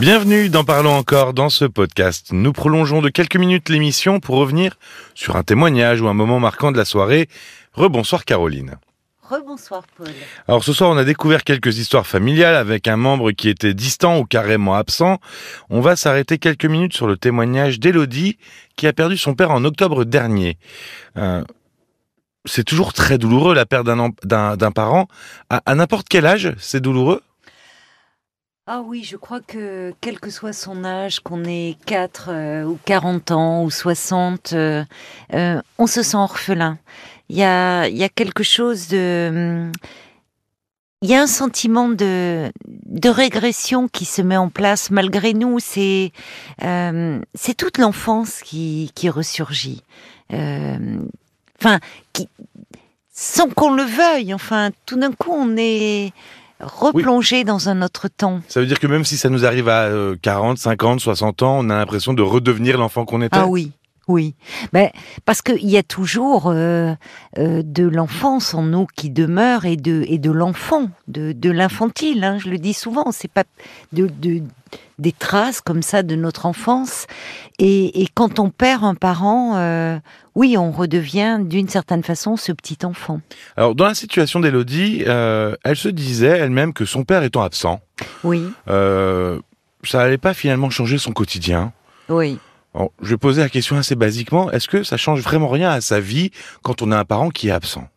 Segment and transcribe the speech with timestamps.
[0.00, 2.28] Bienvenue dans Parlons encore dans ce podcast.
[2.30, 4.78] Nous prolongeons de quelques minutes l'émission pour revenir
[5.16, 7.28] sur un témoignage ou un moment marquant de la soirée.
[7.72, 8.76] Rebonsoir Caroline.
[9.22, 10.06] Rebonsoir Paul.
[10.46, 14.20] Alors ce soir, on a découvert quelques histoires familiales avec un membre qui était distant
[14.20, 15.18] ou carrément absent.
[15.68, 18.38] On va s'arrêter quelques minutes sur le témoignage d'Élodie
[18.76, 20.58] qui a perdu son père en octobre dernier.
[21.16, 21.42] Euh,
[22.44, 25.08] c'est toujours très douloureux la perte d'un, parent.
[25.50, 27.20] À, à n'importe quel âge, c'est douloureux?
[28.70, 32.78] Ah oui, je crois que quel que soit son âge, qu'on ait 4 euh, ou
[32.84, 34.84] 40 ans ou 60, euh,
[35.32, 36.76] euh, on se sent orphelin.
[37.30, 39.72] Il y a, y a quelque chose de...
[41.00, 45.60] Il y a un sentiment de, de régression qui se met en place malgré nous.
[45.60, 46.12] C'est
[46.62, 49.82] euh, c'est toute l'enfance qui, qui ressurgit.
[50.34, 50.98] Euh,
[51.60, 51.80] Enfin,
[52.12, 52.28] qui,
[53.12, 54.32] sans qu'on le veuille.
[54.32, 56.12] Enfin, tout d'un coup, on est
[56.60, 58.40] replongé dans un autre temps.
[58.48, 61.58] Ça veut dire que même si ça nous arrive à euh, 40, 50, 60 ans,
[61.60, 63.36] on a l'impression de redevenir l'enfant qu'on était.
[63.36, 63.72] Ah oui,
[64.08, 64.34] oui.
[64.72, 64.90] Ben,
[65.24, 66.94] parce qu'il y a toujours euh,
[67.38, 72.24] euh, de l'enfance en nous qui demeure et de, et de l'enfant, de, de l'infantile.
[72.24, 73.44] hein, je le dis souvent, c'est pas
[73.92, 74.42] de, de-
[74.98, 77.06] des traces comme ça de notre enfance.
[77.58, 79.98] Et, et quand on perd un parent, euh,
[80.34, 83.20] oui, on redevient d'une certaine façon ce petit enfant.
[83.56, 87.80] Alors, dans la situation d'Élodie, elle se disait elle-même que son père étant absent,
[88.24, 88.42] Oui,
[89.84, 91.72] ça allait pas finalement changer son quotidien.
[92.08, 92.38] oui.
[93.02, 94.50] Je poser la question assez basiquement.
[94.50, 96.30] Est-ce que ça change vraiment rien à sa vie
[96.62, 97.88] quand on a un parent qui est absent?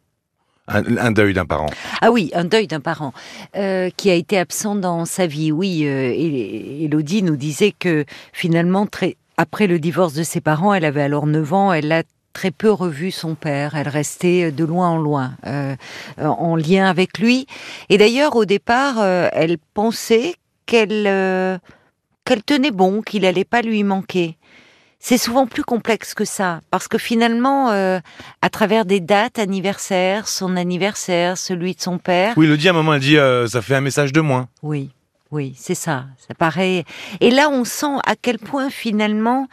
[0.67, 1.69] Un, deuil d'un parent.
[1.99, 3.13] Ah oui, un deuil d'un parent
[3.57, 5.51] euh, qui a été absent dans sa vie.
[5.51, 8.87] Oui, euh, Élodie nous disait que finalement,
[9.35, 12.71] après le divorce de ses parents, elle avait alors 9 ans, elle a très peu
[12.71, 13.75] revu son père.
[13.75, 15.75] Elle restait de loin en loin, euh,
[16.17, 17.47] en lien avec lui.
[17.89, 21.57] Et d'ailleurs, au départ, euh, elle pensait qu'elle euh,
[22.25, 24.37] qu'elle tenait bon, qu'il allait pas lui manquer.
[25.03, 27.99] C'est souvent plus complexe que ça, parce que finalement, euh,
[28.43, 32.75] à travers des dates anniversaires, son anniversaire, celui de son père, Oui, Elodie, à un
[32.75, 34.47] moment, elle dit euh, ça fait un message de moins.
[34.61, 34.91] oui,
[35.31, 36.07] oui, c'est ça.
[36.27, 36.83] Ça paraît.
[37.21, 39.47] Et là, on sent à quel point finalement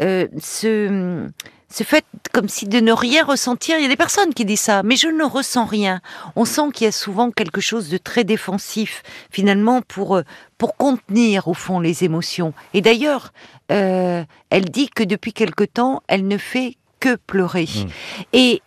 [0.00, 1.28] euh, ce
[1.70, 3.78] ce fait comme si de ne rien ressentir.
[3.78, 6.00] Il y a des personnes qui disent ça, mais je ne ressens rien.
[6.36, 10.22] On sent qu'il y a souvent quelque chose de très défensif finalement pour euh,
[10.58, 12.54] pour contenir au fond les émotions.
[12.74, 13.32] Et d'ailleurs,
[13.72, 17.68] euh, elle dit que depuis quelque temps, elle ne fait que pleurer.
[17.74, 17.88] Mm.
[18.32, 18.62] Et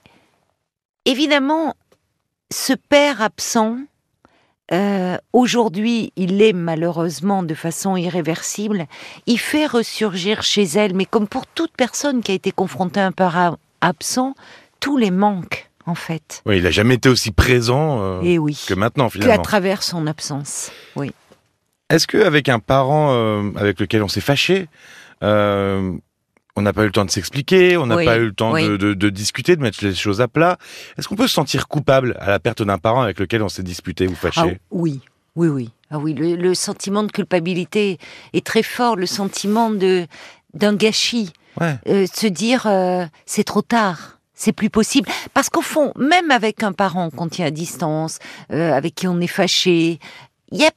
[1.05, 1.75] évidemment,
[2.51, 3.77] ce père absent,
[4.73, 8.87] euh, aujourd'hui, il est malheureusement de façon irréversible,
[9.25, 13.05] il fait ressurgir chez elle, mais comme pour toute personne qui a été confrontée à
[13.05, 14.33] un père a- absent,
[14.79, 16.41] tous les manques, en fait.
[16.45, 19.41] Oui, il a jamais été aussi présent euh, Et oui, que maintenant, qu'à finalement.
[19.41, 20.71] travers son absence.
[20.95, 21.11] Oui.
[21.89, 24.67] Est-ce qu'avec un parent euh, avec lequel on s'est fâché,
[25.23, 25.93] euh,
[26.57, 28.51] on n'a pas eu le temps de s'expliquer, on n'a Oui, pas eu le temps
[28.51, 28.67] oui.
[28.67, 30.57] de, de- de discuter, de mettre les choses à plat,
[30.97, 33.63] est-ce qu'on peut se sentir coupable à la perte d'un parent avec lequel on s'est
[33.63, 34.41] disputé ou fâché?
[34.59, 34.99] Ah, oui,
[35.35, 35.69] oui, oui.
[35.91, 37.97] Ah oui, le, le sentiment de culpabilité
[38.33, 40.05] est très fort, le sentiment de
[40.53, 41.31] d'un gâchis.
[41.61, 41.75] Ouais.
[41.87, 45.07] Euh, se dire euh, c'est trop tard, c'est plus possible.
[45.33, 48.19] Parce qu'au fond, même avec un parent qu'on tient à distance,
[48.51, 49.99] euh, avec qui on est fâché,
[50.51, 50.71] il y a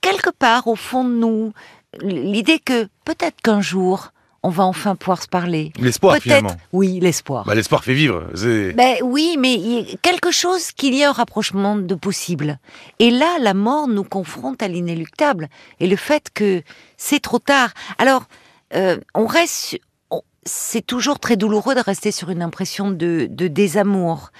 [0.00, 1.52] quelque part au fond de nous
[2.02, 4.10] l'idée que peut-être qu'un jour
[4.42, 5.72] on va enfin pouvoir se parler.
[5.78, 6.56] L'espoir, finalement.
[6.72, 7.44] Oui, l'espoir.
[7.44, 8.24] Bah, L'espoir fait vivre.
[8.74, 12.58] Ben oui, mais y a quelque chose qu'il y a un rapprochement de possible.
[12.98, 15.48] Et là, la mort nous confronte à l'inéluctable
[15.80, 16.62] et le fait que
[16.96, 17.70] c'est trop tard.
[17.98, 18.24] Alors,
[18.74, 19.78] euh, on reste.
[20.48, 24.30] C'est toujours très douloureux de rester sur une impression de, de désamour.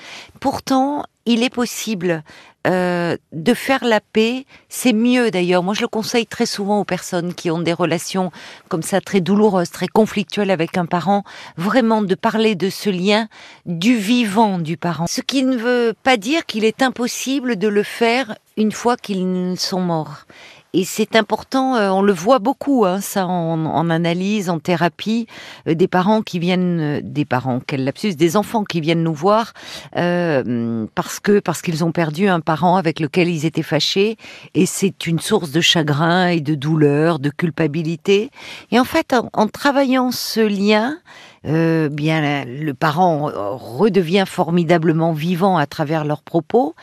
[0.41, 2.23] Pourtant, il est possible
[2.67, 4.47] euh, de faire la paix.
[4.71, 5.63] C'est mieux d'ailleurs.
[5.63, 8.33] Moi, je le conseille très souvent aux personnes qui ont des relations
[8.69, 11.25] comme ça très douloureuses, très conflictuelles avec un parent,
[11.57, 13.29] vraiment de parler de ce lien
[13.67, 15.07] du vivant du parent.
[15.07, 19.55] Ce qui ne veut pas dire qu'il est impossible de le faire une fois qu'ils
[19.59, 20.25] sont morts.
[20.75, 25.27] Et c'est important, euh, on le voit beaucoup, hein, ça en, en analyse, en thérapie,
[25.66, 29.15] euh, des parents qui viennent, euh, des parents, quel lapsus, des enfants qui viennent nous
[29.15, 29.54] voir
[29.97, 34.19] euh, parce que parce qu'ils ont perdu un parent avec lequel ils étaient fâchés,
[34.54, 38.31] et c'est une source de chagrin et de douleur, de culpabilité.
[38.71, 40.98] Et en fait, en, en travaillant ce lien,
[41.47, 46.75] euh, bien le parent redevient formidablement vivant à travers leurs propos,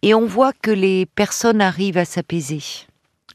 [0.00, 2.62] et on voit que les personnes arrivent à s'apaiser.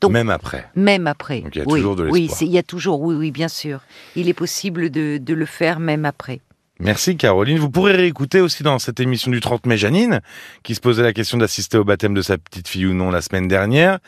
[0.01, 0.65] Donc- Même après.
[0.75, 1.41] Même après.
[1.41, 2.39] Donc il y a oui, toujours de oui, l'espoir.
[2.39, 3.81] c'est- il y a toujours, oui, oui, bien sûr.
[4.15, 6.39] Il est possible de, de le faire même après.
[6.79, 7.57] Merci Caroline.
[7.59, 10.21] Vous pourrez réécouter aussi dans cette émission du 30 mai Janine,
[10.63, 13.21] qui se posait la question d'assister au baptême de sa petite fille ou non la
[13.21, 13.99] semaine dernière.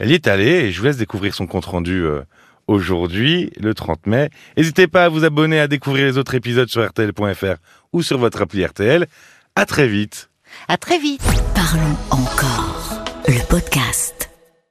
[0.00, 2.22] Elle y est allée et je vous laisse découvrir son compte-rendu euh,
[2.66, 4.30] aujourd'hui, le 30 mai.
[4.56, 7.56] N'hésitez pas à vous abonner à découvrir les autres épisodes sur RTL.fr
[7.92, 9.06] ou sur votre appli RTL.
[9.54, 10.30] À très vite.
[10.68, 11.22] À très vite.
[11.54, 13.04] Parlons encore.
[13.28, 14.25] Le podcast.